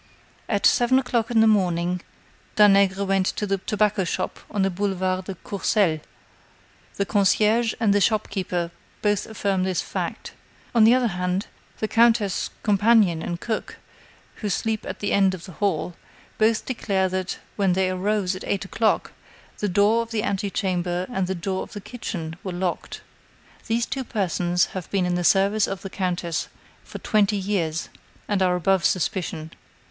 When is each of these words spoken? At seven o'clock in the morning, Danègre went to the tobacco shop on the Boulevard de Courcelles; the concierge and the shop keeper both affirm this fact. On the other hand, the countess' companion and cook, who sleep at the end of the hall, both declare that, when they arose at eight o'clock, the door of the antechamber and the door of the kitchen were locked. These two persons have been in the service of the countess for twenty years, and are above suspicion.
At 0.49 0.65
seven 0.65 0.97
o'clock 0.97 1.29
in 1.29 1.41
the 1.41 1.45
morning, 1.45 2.01
Danègre 2.55 3.05
went 3.05 3.27
to 3.27 3.45
the 3.45 3.59
tobacco 3.59 4.03
shop 4.03 4.39
on 4.49 4.63
the 4.63 4.71
Boulevard 4.71 5.25
de 5.25 5.35
Courcelles; 5.35 5.99
the 6.95 7.05
concierge 7.05 7.75
and 7.79 7.93
the 7.93 8.01
shop 8.01 8.27
keeper 8.31 8.71
both 9.03 9.27
affirm 9.27 9.61
this 9.61 9.83
fact. 9.83 10.31
On 10.73 10.85
the 10.85 10.95
other 10.95 11.09
hand, 11.09 11.45
the 11.77 11.87
countess' 11.87 12.49
companion 12.63 13.21
and 13.21 13.39
cook, 13.39 13.77
who 14.37 14.49
sleep 14.49 14.87
at 14.87 15.01
the 15.01 15.11
end 15.13 15.35
of 15.35 15.45
the 15.45 15.51
hall, 15.51 15.93
both 16.39 16.65
declare 16.65 17.07
that, 17.07 17.37
when 17.55 17.73
they 17.73 17.91
arose 17.91 18.35
at 18.35 18.43
eight 18.45 18.65
o'clock, 18.65 19.11
the 19.59 19.69
door 19.69 20.01
of 20.01 20.09
the 20.09 20.23
antechamber 20.23 21.05
and 21.13 21.27
the 21.27 21.35
door 21.35 21.61
of 21.61 21.73
the 21.73 21.79
kitchen 21.79 22.35
were 22.43 22.51
locked. 22.51 23.01
These 23.67 23.85
two 23.85 24.03
persons 24.03 24.65
have 24.73 24.89
been 24.89 25.05
in 25.05 25.13
the 25.13 25.23
service 25.23 25.67
of 25.67 25.83
the 25.83 25.91
countess 25.91 26.47
for 26.83 26.97
twenty 26.97 27.37
years, 27.37 27.89
and 28.27 28.41
are 28.41 28.55
above 28.55 28.83
suspicion. 28.83 29.51